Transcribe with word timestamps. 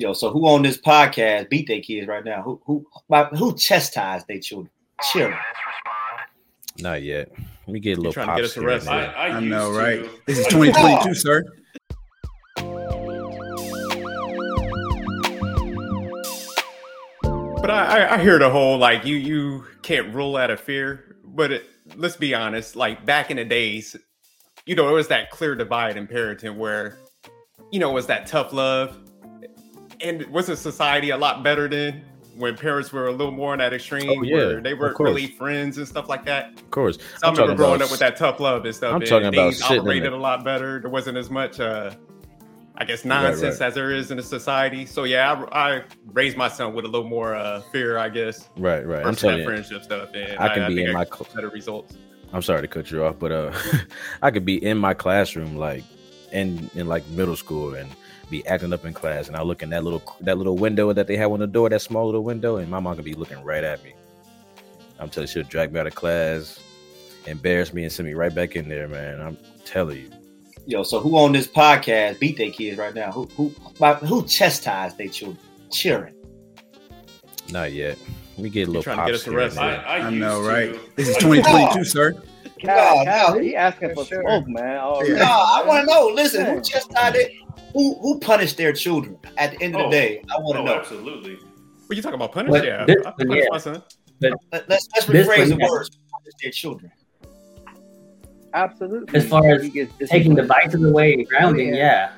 Yo, 0.00 0.14
so 0.14 0.30
who 0.30 0.46
on 0.46 0.62
this 0.62 0.80
podcast 0.80 1.50
beat 1.50 1.68
their 1.68 1.80
kids 1.82 2.08
right 2.08 2.24
now? 2.24 2.40
Who 2.40 2.58
who 2.64 2.86
who 3.36 3.54
chastised 3.54 4.26
their 4.28 4.38
children? 4.38 4.70
Children. 5.12 5.38
Not 6.78 7.02
yet. 7.02 7.28
Let 7.66 7.68
me 7.68 7.80
get 7.80 7.98
a 7.98 8.00
little 8.00 8.14
trying 8.14 8.28
to 8.28 8.36
get 8.36 8.44
us 8.46 8.54
here 8.54 8.66
arrested. 8.66 8.88
there. 8.88 9.14
I, 9.14 9.28
I 9.28 9.40
know, 9.40 9.70
to- 9.70 9.78
right? 9.78 10.10
This 10.26 10.38
is 10.38 10.46
2022, 10.46 11.14
sir. 11.14 11.44
But 17.60 17.70
I, 17.70 17.98
I, 17.98 18.14
I 18.14 18.22
hear 18.22 18.38
the 18.38 18.48
whole 18.48 18.78
like 18.78 19.04
you 19.04 19.16
you 19.16 19.66
can't 19.82 20.14
rule 20.14 20.38
out 20.38 20.50
of 20.50 20.60
fear. 20.60 21.18
But 21.24 21.52
it, 21.52 21.64
let's 21.94 22.16
be 22.16 22.34
honest, 22.34 22.74
like 22.74 23.04
back 23.04 23.30
in 23.30 23.36
the 23.36 23.44
days, 23.44 23.96
you 24.64 24.74
know, 24.74 24.88
it 24.88 24.92
was 24.92 25.08
that 25.08 25.30
clear 25.30 25.54
divide 25.54 25.98
in 25.98 26.06
parenting 26.06 26.56
where, 26.56 26.96
you 27.70 27.78
know, 27.78 27.90
it 27.90 27.94
was 27.94 28.06
that 28.06 28.26
tough 28.26 28.54
love, 28.54 28.96
and 30.02 30.26
wasn't 30.26 30.58
society 30.58 31.10
a 31.10 31.16
lot 31.16 31.42
better 31.42 31.68
then 31.68 32.04
when 32.36 32.56
parents 32.56 32.92
were 32.92 33.08
a 33.08 33.12
little 33.12 33.32
more 33.32 33.52
on 33.52 33.58
that 33.58 33.72
extreme 33.72 34.08
Oh, 34.08 34.22
yeah, 34.22 34.36
where 34.36 34.60
they 34.60 34.74
weren't 34.74 34.98
really 34.98 35.26
friends 35.26 35.78
and 35.78 35.86
stuff 35.86 36.08
like 36.08 36.24
that. 36.24 36.58
Of 36.58 36.70
course. 36.70 36.96
So 36.96 37.02
I 37.22 37.28
I'm 37.28 37.34
remember 37.34 37.52
talking 37.52 37.56
growing 37.56 37.74
about 37.76 37.84
up 37.84 37.90
with 37.90 38.00
that 38.00 38.16
tough 38.16 38.40
love 38.40 38.64
and 38.64 38.74
stuff. 38.74 38.94
I'm 38.94 39.02
and 39.02 39.10
talking 39.10 39.28
about 39.28 39.54
things 39.54 39.62
operated 39.62 40.12
a 40.12 40.16
lot 40.16 40.44
better. 40.44 40.80
There 40.80 40.90
wasn't 40.90 41.18
as 41.18 41.30
much, 41.30 41.60
uh, 41.60 41.92
I 42.76 42.84
guess, 42.84 43.04
nonsense 43.04 43.60
right. 43.60 43.66
as 43.66 43.74
there 43.74 43.92
is 43.92 44.10
in 44.10 44.16
the 44.16 44.22
society. 44.22 44.86
So 44.86 45.04
yeah, 45.04 45.44
I, 45.52 45.76
I 45.76 45.82
raised 46.12 46.36
my 46.36 46.48
son 46.48 46.72
with 46.72 46.84
a 46.84 46.88
little 46.88 47.08
more 47.08 47.34
uh, 47.34 47.60
fear, 47.72 47.98
I 47.98 48.08
guess. 48.08 48.48
Right, 48.56 48.86
right. 48.86 49.04
I'm 49.04 49.14
telling 49.14 49.38
you, 49.38 49.44
friendship 49.44 49.82
stuff. 49.84 50.10
And 50.14 50.38
I 50.38 50.54
can 50.54 50.68
be 50.68 50.76
think 50.76 50.88
in 50.88 50.96
I 50.96 51.00
my 51.00 51.04
cl- 51.04 51.28
better 51.34 51.50
results. 51.50 51.96
I'm 52.32 52.42
sorry 52.42 52.62
to 52.62 52.68
cut 52.68 52.90
you 52.90 53.04
off, 53.04 53.18
but 53.18 53.32
uh, 53.32 53.52
I 54.22 54.30
could 54.30 54.44
be 54.44 54.64
in 54.64 54.78
my 54.78 54.94
classroom, 54.94 55.56
like 55.56 55.82
in 56.32 56.70
in 56.74 56.86
like 56.86 57.06
middle 57.08 57.36
school, 57.36 57.74
and 57.74 57.90
be 58.30 58.46
acting 58.46 58.72
up 58.72 58.84
in 58.84 58.94
class, 58.94 59.28
and 59.28 59.36
I 59.36 59.42
look 59.42 59.62
in 59.62 59.70
that 59.70 59.84
little 59.84 60.02
that 60.20 60.38
little 60.38 60.56
window 60.56 60.92
that 60.92 61.06
they 61.06 61.16
have 61.16 61.32
on 61.32 61.40
the 61.40 61.46
door, 61.46 61.68
that 61.68 61.82
small 61.82 62.06
little 62.06 62.24
window, 62.24 62.56
and 62.56 62.70
my 62.70 62.80
mom 62.80 62.96
could 62.96 63.04
be 63.04 63.14
looking 63.14 63.42
right 63.42 63.64
at 63.64 63.82
me. 63.82 63.92
I'm 64.98 65.08
telling 65.08 65.26
you, 65.28 65.32
she'll 65.32 65.42
drag 65.44 65.72
me 65.72 65.80
out 65.80 65.86
of 65.86 65.94
class, 65.94 66.60
embarrass 67.26 67.72
me, 67.72 67.84
and 67.84 67.92
send 67.92 68.06
me 68.06 68.14
right 68.14 68.34
back 68.34 68.54
in 68.56 68.68
there, 68.68 68.86
man. 68.86 69.20
I'm 69.20 69.38
telling 69.64 69.98
you. 69.98 70.10
Yo, 70.66 70.82
so 70.82 71.00
who 71.00 71.16
on 71.16 71.32
this 71.32 71.48
podcast 71.48 72.20
beat 72.20 72.36
their 72.36 72.50
kids 72.50 72.78
right 72.78 72.94
now? 72.94 73.10
Who 73.10 73.24
who 73.36 73.48
who 73.48 74.26
chastised 74.26 74.98
their 74.98 75.08
children? 75.08 75.38
Children. 75.72 76.14
Not 77.50 77.72
yet. 77.72 77.98
We 78.36 78.50
get 78.50 78.68
a 78.68 78.70
little 78.70 78.82
trying 78.82 78.98
to 78.98 79.06
get 79.06 79.14
us 79.14 79.24
here 79.24 79.34
arrested. 79.34 79.60
I. 79.60 79.74
I, 79.74 79.96
I 79.98 80.08
used 80.08 80.20
know, 80.20 80.42
to- 80.42 80.48
right? 80.48 80.96
This 80.96 81.08
is 81.08 81.16
2022, 81.16 81.84
sir. 81.84 82.14
Cal, 82.60 82.98
No, 82.98 83.04
Cal, 83.04 83.34
no. 83.34 83.40
he 83.40 83.56
asking 83.56 83.94
for 83.94 84.04
Sure. 84.04 84.22
smoke, 84.22 84.48
man. 84.48 84.78
Oh, 84.82 85.02
Yeah. 85.04 85.14
No, 85.14 85.24
I 85.24 85.62
want 85.66 85.88
to 85.88 85.94
know. 85.94 86.06
Listen, 86.08 86.44
who 86.46 86.54
Yeah. 86.54 86.60
chastised 86.60 87.16
it? 87.16 87.32
Who 87.72 87.94
who 88.00 88.18
punished 88.20 88.56
their 88.56 88.72
children? 88.72 89.16
At 89.38 89.52
the 89.52 89.62
end 89.62 89.74
of 89.74 89.80
Oh. 89.82 89.84
the 89.84 89.90
day, 89.90 90.22
I 90.34 90.40
want 90.40 90.56
to 90.56 90.62
Oh, 90.62 90.64
know. 90.66 90.74
absolutely. 90.74 91.36
What 91.86 91.96
you 91.96 92.02
talking 92.02 92.14
about? 92.16 92.32
Punish? 92.32 92.50
But 92.50 92.64
yeah, 92.64 92.84
this- 92.84 93.04
I 93.06 93.10
punish 93.12 93.38
yeah. 93.38 93.48
my 93.50 93.58
son. 93.58 93.82
Let, 94.20 94.32
let's 94.68 94.88
let's 94.94 95.06
rephrase 95.06 95.48
the 95.48 95.66
words. 95.68 95.90
Punish 96.12 96.34
their 96.42 96.50
children. 96.52 96.92
absolutely. 98.54 99.18
As 99.18 99.26
far 99.26 99.46
as 99.48 99.62
He 99.62 99.70
gets 99.70 99.92
Taking 99.98 100.34
disciplined. 100.34 100.36
devices 100.36 100.84
away, 100.84 101.24
grounding, 101.24 101.74
yeah. 101.74 102.10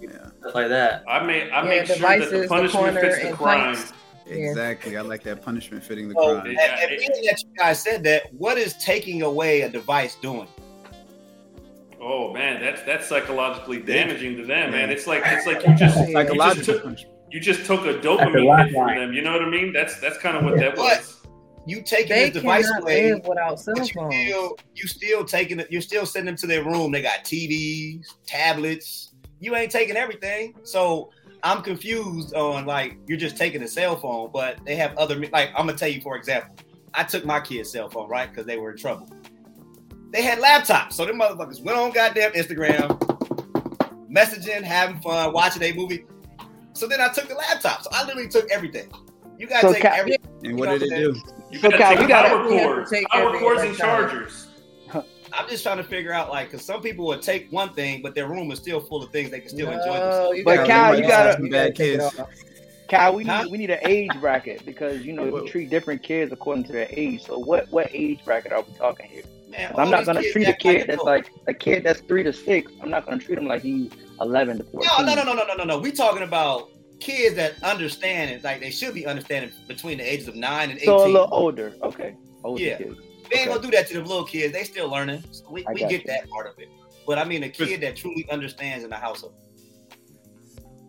Yeah, 0.00 0.08
stuff 0.40 0.54
like 0.54 0.68
that. 0.68 1.04
I 1.08 1.22
made 1.24 1.50
I 1.50 1.62
Yeah, 1.62 1.68
make 1.68 1.86
sure 1.86 1.96
that 1.96 2.00
devices, 2.18 2.30
the 2.30 2.38
the 2.38 2.48
punishment 2.48 2.84
corner, 2.84 3.00
fits 3.00 3.18
the 3.20 3.28
and 3.28 3.36
crime. 3.36 3.74
punch. 3.76 3.88
Yeah. 4.26 4.36
exactly. 4.50 4.96
I 4.96 5.02
like 5.02 5.22
that 5.24 5.42
punishment 5.42 5.84
fitting 5.84 6.08
the 6.08 6.14
So, 6.14 6.34
crime. 6.36 6.46
and, 6.46 6.54
Yeah, 6.54 6.78
and 6.82 6.90
it- 6.92 6.98
being 6.98 7.24
that 7.26 7.42
you 7.42 7.48
guys 7.58 7.82
said 7.82 8.02
that, 8.04 8.32
what 8.32 8.56
is 8.58 8.74
taking 8.82 9.22
away 9.22 9.62
a 9.62 9.68
device 9.68 10.14
doing? 10.16 10.48
Oh 12.00 12.32
man, 12.32 12.60
that's 12.60 12.82
that's 12.82 13.06
psychologically 13.06 13.78
damaging 13.80 14.36
to 14.36 14.44
them, 14.44 14.72
man. 14.72 14.90
It's 14.90 15.06
like 15.06 15.22
it's 15.26 15.46
like 15.46 15.66
you 15.66 15.74
just 15.74 15.96
you 15.96 16.02
just 16.06 16.12
Psychological 16.12 16.74
took 16.74 16.82
punishment. 16.82 17.14
you 17.30 17.40
just 17.40 17.64
took 17.64 17.86
a 17.86 17.92
That's 17.94 18.06
dopamine 18.06 18.64
hit 18.66 18.74
from 18.74 18.94
them. 18.94 19.12
You 19.14 19.22
know 19.22 19.32
what 19.32 19.42
I 19.42 19.48
mean? 19.48 19.72
That's 19.72 19.98
that's 20.00 20.18
kind 20.18 20.36
of 20.36 20.44
what 20.44 20.56
that 20.58 20.76
What? 20.76 20.98
was. 20.98 21.20
You 21.66 21.80
taking 21.82 22.10
They 22.14 22.28
the 22.28 22.40
device 22.40 22.70
away, 22.78 23.12
live 23.14 23.26
without 23.26 23.58
cell 23.58 23.74
but 23.74 23.86
you 23.94 24.26
still 24.26 24.58
you 24.74 24.86
still 24.86 25.24
taking 25.24 25.60
it. 25.60 25.68
You're 25.72 25.80
still 25.80 26.04
sending 26.04 26.26
them 26.26 26.36
to 26.38 26.46
their 26.46 26.62
room. 26.62 26.92
They 26.92 27.00
got 27.00 27.24
TVs, 27.24 28.04
tablets. 28.26 29.14
You 29.40 29.56
ain't 29.56 29.70
taking 29.72 29.96
everything. 29.96 30.54
So 30.62 31.10
I'm 31.44 31.62
confused 31.62 32.34
on 32.34 32.64
like 32.66 32.96
you're 33.06 33.18
just 33.18 33.36
taking 33.36 33.62
a 33.62 33.68
cell 33.68 33.96
phone, 33.96 34.30
but 34.32 34.58
they 34.64 34.74
have 34.76 34.96
other 34.96 35.16
like 35.32 35.50
I'm 35.50 35.66
gonna 35.66 35.74
tell 35.78 35.88
you 35.88 36.00
for 36.00 36.16
example. 36.16 36.56
I 36.94 37.04
took 37.04 37.24
my 37.24 37.40
kid's 37.40 37.70
cell 37.70 37.90
phone 37.90 38.08
right 38.08 38.30
because 38.30 38.46
they 38.46 38.56
were 38.56 38.70
in 38.70 38.76
trouble. 38.78 39.08
They 40.10 40.22
had 40.22 40.38
laptops, 40.38 40.92
so 40.94 41.04
them 41.04 41.20
motherfuckers 41.20 41.60
went 41.62 41.76
on 41.76 41.90
goddamn 41.90 42.32
Instagram, 42.32 42.88
messaging, 44.10 44.62
having 44.62 45.00
fun, 45.00 45.32
watching 45.32 45.62
a 45.62 45.72
movie. 45.72 46.06
So 46.72 46.86
then 46.86 47.00
I 47.00 47.08
took 47.12 47.28
the 47.28 47.34
laptop. 47.34 47.82
So 47.82 47.90
I 47.92 48.04
literally 48.04 48.28
took 48.28 48.50
everything. 48.50 48.90
You 49.38 49.46
guys 49.48 49.62
So 49.62 49.72
take 49.72 49.82
Ca- 49.82 49.88
everything. 49.96 50.20
And 50.44 50.58
what 50.58 50.70
did 50.70 50.82
it 50.82 50.96
do? 50.96 51.14
You 51.50 51.58
So, 51.58 51.70
gotta 51.70 51.78
Cal, 51.78 51.90
take 51.90 52.00
we 52.00 52.06
gotta- 52.06 52.28
power 52.28 52.48
we 52.48 52.56
have 52.56 52.62
to 52.68 52.74
cords, 52.74 52.90
take 52.90 53.08
power 53.08 53.26
every 53.26 53.38
cords 53.40 53.60
and 53.62 53.68
electronic. 53.70 54.10
chargers. 54.10 54.46
I'm 55.36 55.48
just 55.48 55.62
trying 55.62 55.78
to 55.78 55.84
figure 55.84 56.12
out 56.12 56.28
like 56.30 56.50
because 56.50 56.64
some 56.64 56.80
people 56.82 57.06
would 57.06 57.22
take 57.22 57.50
one 57.50 57.72
thing, 57.74 58.02
but 58.02 58.14
their 58.14 58.28
room 58.28 58.50
is 58.50 58.58
still 58.58 58.80
full 58.80 59.02
of 59.02 59.10
things 59.10 59.30
they 59.30 59.40
can 59.40 59.48
still 59.48 59.68
enjoy. 59.70 59.84
No, 59.84 59.92
Themselves. 59.94 60.38
you 60.38 60.44
But 60.44 60.54
gotta- 60.56 60.68
Cal, 60.68 60.96
you 60.96 61.02
gotta- 61.02 61.28
have 61.30 61.34
some 61.36 61.48
bad 61.48 61.74
kids. 61.74 62.20
Cal, 62.88 63.14
we 63.14 63.24
need 63.24 63.50
we 63.50 63.58
need 63.58 63.70
an 63.70 63.80
age 63.88 64.10
bracket 64.20 64.64
because 64.66 65.04
you 65.04 65.12
know 65.14 65.24
we 65.24 65.48
treat 65.48 65.70
different 65.70 66.02
kids 66.02 66.32
according 66.32 66.64
to 66.64 66.72
their 66.72 66.86
age. 66.90 67.24
So 67.24 67.38
what 67.38 67.70
what 67.72 67.88
age 67.92 68.20
bracket 68.24 68.52
are 68.52 68.62
we 68.62 68.72
talking 68.74 69.06
here? 69.08 69.22
Man, 69.50 69.70
'Cause 69.70 69.78
I'm 69.78 69.90
not 69.90 70.04
gonna 70.04 70.20
kids 70.20 70.32
treat 70.32 70.48
a 70.48 70.52
kid 70.52 70.86
that's 70.88 71.02
like 71.02 71.30
a 71.46 71.54
kid 71.54 71.82
that's 71.84 72.00
three 72.00 72.22
to 72.24 72.32
six. 72.32 72.70
I'm 72.82 72.90
not 72.90 73.06
gonna 73.06 73.18
treat 73.18 73.38
him 73.38 73.46
like 73.46 73.62
he's 73.62 73.90
eleven 74.20 74.58
to 74.58 74.64
fourteen. 74.64 75.06
no, 75.06 75.14
no, 75.14 75.22
no, 75.24 75.32
no, 75.32 75.32
no, 75.34 75.44
no, 75.46 75.54
no, 75.54 75.64
no. 75.64 75.78
We 75.78 75.92
talking 75.92 76.22
about 76.22 76.68
kids 77.00 77.34
that 77.36 77.54
understand 77.62 78.30
it, 78.30 78.44
like 78.44 78.60
they 78.60 78.70
should 78.70 78.94
be 78.94 79.06
understanding 79.06 79.50
between 79.66 79.98
the 79.98 80.04
ages 80.04 80.28
of 80.28 80.36
nine 80.36 80.70
and 80.70 80.78
eighteen. 80.78 80.98
So 80.98 81.06
a 81.06 81.08
little 81.08 81.28
older. 81.32 81.72
Okay. 81.82 82.14
Older 82.44 82.62
Yeah. 82.62 82.76
kids. 82.78 82.96
we 82.98 83.04
ain't 83.04 83.32
okay. 83.32 83.44
gonna 83.46 83.62
do 83.62 83.70
that 83.70 83.88
to 83.88 83.94
them 83.94 84.04
little 84.04 84.24
kids. 84.24 84.52
They 84.52 84.64
still 84.64 84.88
learning. 84.88 85.24
So 85.30 85.44
we 85.50 85.64
we 85.72 85.80
get 85.80 85.90
you. 85.90 86.02
that 86.06 86.28
part 86.28 86.46
of 86.46 86.58
it. 86.58 86.68
But 87.06 87.18
I 87.18 87.24
mean, 87.24 87.42
a 87.42 87.48
kid 87.48 87.80
that 87.80 87.96
truly 87.96 88.26
understands 88.30 88.84
in 88.84 88.90
the 88.90 88.96
household. 88.96 89.34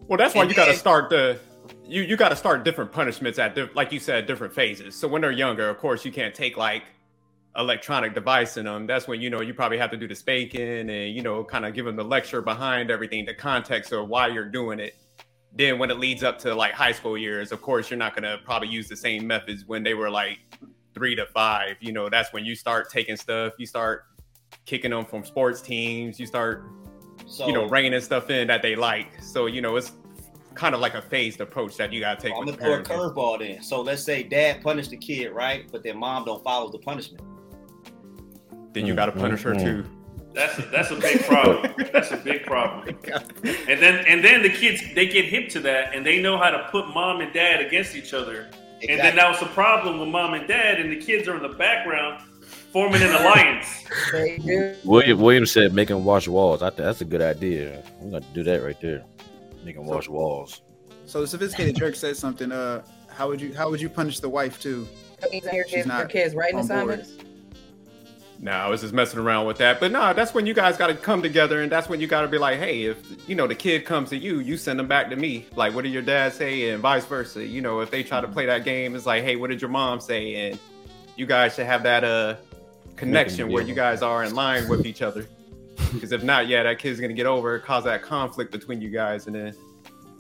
Well, 0.08 0.18
that's 0.18 0.36
why 0.36 0.42
And 0.42 0.52
you 0.52 0.56
got 0.56 0.66
to 0.66 0.76
start 0.76 1.10
the 1.10 1.40
you 1.88 2.02
you 2.04 2.16
got 2.18 2.30
to 2.30 2.36
start 2.36 2.64
different 2.64 2.92
punishments 2.92 3.40
at 3.40 3.56
diff- 3.56 3.76
like 3.76 3.92
you 3.92 4.00
said 4.00 4.26
different 4.28 4.54
phases. 4.54 4.96
So 4.96 5.08
when 5.08 5.22
they're 5.22 5.32
younger, 5.32 5.70
of 5.70 5.78
course, 5.78 6.06
you 6.06 6.12
can't 6.12 6.34
take 6.36 6.58
like 6.58 6.84
electronic 7.58 8.14
device 8.14 8.58
in 8.58 8.66
them. 8.66 8.86
That's 8.86 9.08
when 9.08 9.22
you 9.22 9.30
know 9.30 9.42
you 9.42 9.54
probably 9.54 9.78
have 9.78 9.92
to 9.92 9.98
do 9.98 10.08
the 10.08 10.16
spanking 10.16 10.90
and 10.90 11.16
you 11.16 11.22
know 11.22 11.44
kind 11.44 11.66
of 11.66 11.74
give 11.74 11.86
them 11.86 11.96
the 11.96 12.04
lecture 12.04 12.42
behind 12.42 12.92
everything, 12.92 13.26
the 13.26 13.34
context 13.34 13.92
of 13.94 14.08
why 14.10 14.28
you're 14.28 14.50
doing 14.50 14.80
it. 14.80 14.96
Then 15.58 15.80
when 15.80 15.90
it 15.90 15.98
leads 16.00 16.22
up 16.22 16.38
to 16.40 16.54
like 16.54 16.74
high 16.74 16.92
school 16.92 17.18
years, 17.18 17.52
of 17.52 17.62
course, 17.62 17.90
you're 17.90 17.98
not 17.98 18.14
gonna 18.14 18.38
probably 18.44 18.68
use 18.68 18.88
the 18.90 18.98
same 18.98 19.26
methods 19.26 19.66
when 19.66 19.84
they 19.84 19.94
were 19.94 20.10
like 20.10 20.40
three 20.96 21.16
to 21.16 21.28
five. 21.28 21.76
You 21.80 21.92
know, 21.92 22.10
that's 22.10 22.34
when 22.34 22.46
you 22.46 22.56
start 22.56 22.90
taking 22.90 23.18
stuff. 23.18 23.54
You 23.60 23.68
start 23.68 24.06
kicking 24.66 24.92
them 24.92 25.06
from 25.06 25.24
sports 25.24 25.62
teams. 25.62 26.20
You 26.20 26.26
start 26.26 26.64
So 27.28 27.46
you 27.46 27.54
know, 27.54 27.70
reining 27.70 28.02
stuff 28.02 28.32
in 28.32 28.48
that 28.48 28.64
they 28.64 28.76
like. 28.76 29.22
So, 29.22 29.46
you 29.46 29.62
know, 29.62 29.76
it's 29.76 29.92
kind 30.56 30.74
of 30.74 30.82
like 30.82 30.96
a 30.96 31.02
phased 31.02 31.42
approach 31.42 31.78
that 31.78 31.92
you 31.94 32.00
gotta 32.00 32.20
take 32.20 32.34
I'm 32.34 32.46
gonna 32.46 32.58
throw 32.58 32.80
a 32.80 32.82
curveball 32.82 33.42
in. 33.42 33.62
So 33.62 33.82
let's 33.82 34.04
say 34.04 34.24
dad 34.24 34.62
punished 34.64 34.90
the 34.90 34.98
kid, 34.98 35.32
right? 35.32 35.70
But 35.72 35.84
their 35.84 35.94
mom 35.94 36.26
don't 36.26 36.44
follow 36.44 36.72
the 36.72 36.80
punishment. 36.80 37.22
Then 38.74 38.86
you 38.86 38.96
gotta 38.96 39.12
punish 39.12 39.44
her 39.44 39.54
too. 39.54 39.86
That's 40.34 40.60
a, 40.60 40.64
that's 40.64 40.92
a 40.92 40.96
big 40.96 41.24
problem. 41.24 41.74
That's 41.94 42.12
a 42.12 42.18
big 42.18 42.44
problem. 42.44 42.90
And 43.46 43.82
then 43.82 44.06
and 44.06 44.22
then 44.22 44.44
the 44.44 44.50
kids 44.50 44.84
they 44.94 45.06
get 45.06 45.24
hip 45.24 45.48
to 45.50 45.62
that 45.62 45.96
and 45.96 46.06
they 46.06 46.22
know 46.22 46.38
how 46.38 46.50
to 46.50 46.68
put 46.72 46.90
mom 46.90 47.22
and 47.22 47.32
dad 47.34 47.62
against 47.62 47.96
each 47.96 48.14
other. 48.14 48.50
And 48.90 49.00
then 49.00 49.07
Exactly. 49.07 49.19
that 49.19 49.29
was 49.31 49.41
a 49.41 49.53
problem 49.53 50.00
with 50.00 50.09
mom 50.09 50.34
and 50.34 50.47
dad, 50.47 50.79
and 50.79 50.91
the 50.91 50.97
kids 50.97 51.28
are 51.28 51.35
in 51.35 51.41
the 51.41 51.57
background 51.57 52.22
forming 52.72 53.01
an 53.01 53.09
alliance. 53.12 53.84
William 54.84 55.19
William 55.19 55.46
said 55.46 55.73
make 55.73 55.90
him 55.90 56.03
wash 56.03 56.28
walls. 56.28 56.62
I 56.62 56.69
think 56.69 56.79
that's 56.85 57.01
a 57.01 57.06
good 57.06 57.22
idea. 57.22 57.81
I'm 58.01 58.12
gonna 58.12 58.25
do 58.34 58.44
that 58.44 58.62
right 58.63 58.79
there. 58.81 59.03
Make 59.63 59.75
him 59.78 59.85
wash 59.85 60.07
walls. 60.07 60.62
So 61.06 61.22
the 61.22 61.28
sophisticated 61.28 61.75
jerk 61.75 61.96
said 61.96 62.17
something. 62.17 62.52
Uh, 62.52 62.84
how 63.09 63.28
would 63.28 63.41
you 63.41 63.53
how 63.53 63.70
would 63.70 63.82
you 63.82 63.90
punish 63.90 64.20
the 64.20 64.29
wife 64.29 64.61
too? 64.61 64.88
That 65.22 65.31
She's 65.31 65.43
kids, 65.70 65.88
not 65.88 65.99
your 65.99 66.08
kids 66.08 66.35
writing 66.35 66.59
assignments. 66.59 67.14
No, 68.40 68.52
I 68.52 68.67
was 68.67 68.82
just 68.82 68.93
messing 68.93 69.20
around 69.20 69.46
with 69.46 69.58
that. 69.58 69.79
But 69.79 69.91
no, 69.91 70.14
that's 70.14 70.34
when 70.34 70.46
you 70.46 70.53
guys 70.53 70.78
gotta 70.78 70.93
come 70.93 71.22
together 71.22 71.61
and 71.61 71.72
that's 71.72 71.87
when 71.90 71.99
you 72.02 72.08
gotta 72.08 72.28
be 72.28 72.37
like, 72.37 72.59
hey, 72.59 72.84
if 72.84 72.97
you 73.28 73.34
know 73.35 73.47
the 73.47 73.55
kid 73.55 73.85
comes 73.85 74.09
to 74.09 74.17
you, 74.17 74.40
you 74.40 74.58
send 74.58 74.78
them 74.78 74.87
back 74.87 75.09
to 75.09 75.16
me. 75.16 75.46
Like, 75.55 75.73
what 75.73 75.84
did 75.84 75.93
your 75.93 76.02
dad 76.02 76.34
say? 76.34 76.70
And 76.70 76.82
vice 76.82 77.05
versa. 77.05 77.43
You 77.46 77.61
know, 77.61 77.79
if 77.79 77.90
they 77.91 78.03
try 78.03 78.22
to 78.22 78.28
play 78.28 78.46
that 78.46 78.64
game, 78.66 78.96
it's 78.96 79.05
like, 79.05 79.23
hey, 79.23 79.35
what 79.35 79.49
did 79.49 79.61
your 79.61 79.70
mom 79.72 79.99
say? 79.99 80.35
And 80.35 80.59
you 81.16 81.26
guys 81.26 81.55
should 81.55 81.66
have 81.66 81.84
that 81.84 82.03
uh 82.03 82.35
connection 82.97 83.52
where 83.52 83.64
you 83.64 83.73
guys 83.73 84.02
are 84.02 84.23
in 84.23 84.35
line 84.35 84.67
with 84.70 84.85
each 84.85 85.02
other. 85.02 85.26
Because 85.93 86.11
if 86.11 86.23
not, 86.23 86.47
yeah, 86.47 86.64
that 86.64 86.78
kid's 86.79 86.99
gonna 86.99 87.14
get 87.14 87.26
over, 87.26 87.55
it, 87.55 87.64
cause 87.64 87.84
that 87.85 88.02
conflict 88.03 88.52
between 88.52 88.81
you 88.81 88.90
guys, 88.90 89.28
and 89.28 89.35
then 89.35 89.53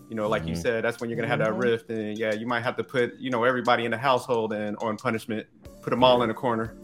you 0.09 0.15
know, 0.15 0.29
like 0.29 0.45
you 0.47 0.53
Mhm. 0.53 0.61
said, 0.61 0.83
that's 0.85 1.01
when 1.01 1.09
you're 1.09 1.17
gonna 1.17 1.27
have 1.27 1.39
that 1.39 1.53
rift, 1.55 1.89
and 1.89 2.17
yeah, 2.17 2.33
you 2.33 2.45
might 2.47 2.61
have 2.61 2.77
to 2.77 2.83
put 2.83 3.15
you 3.19 3.29
know 3.29 3.43
everybody 3.43 3.85
in 3.85 3.91
the 3.91 3.97
household 3.97 4.53
and 4.53 4.77
on 4.77 4.97
punishment, 4.97 5.45
put 5.81 5.89
them 5.89 6.03
all 6.03 6.21
in 6.23 6.29
a 6.29 6.33
corner. 6.33 6.75